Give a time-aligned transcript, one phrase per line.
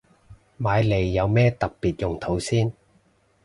[0.57, 2.73] 買嚟有咩特別用途先